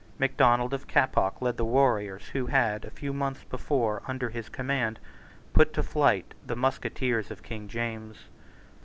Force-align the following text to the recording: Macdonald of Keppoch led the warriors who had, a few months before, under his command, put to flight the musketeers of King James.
Macdonald 0.17 0.73
of 0.73 0.87
Keppoch 0.87 1.43
led 1.43 1.57
the 1.57 1.63
warriors 1.63 2.29
who 2.29 2.47
had, 2.47 2.85
a 2.85 2.89
few 2.89 3.13
months 3.13 3.43
before, 3.43 4.01
under 4.07 4.29
his 4.31 4.49
command, 4.49 4.99
put 5.53 5.73
to 5.75 5.83
flight 5.83 6.33
the 6.43 6.55
musketeers 6.55 7.29
of 7.29 7.43
King 7.43 7.67
James. 7.67 8.17